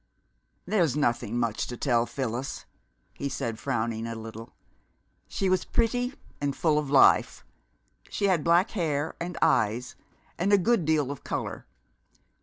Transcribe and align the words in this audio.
"There's 0.65 0.97
nothing 0.97 1.37
much 1.37 1.67
to 1.67 1.77
tell, 1.77 2.07
Phyllis," 2.07 2.65
he 3.13 3.29
said, 3.29 3.59
frowning 3.59 4.07
a 4.07 4.15
little. 4.15 4.51
"She 5.27 5.47
was 5.47 5.63
pretty 5.63 6.15
and 6.41 6.55
full 6.55 6.79
of 6.79 6.89
life. 6.89 7.45
She 8.09 8.25
had 8.25 8.43
black 8.43 8.71
hair 8.71 9.15
and 9.19 9.37
eyes 9.43 9.95
and 10.39 10.51
a 10.51 10.57
good 10.57 10.85
deal 10.85 11.11
of 11.11 11.23
color. 11.23 11.67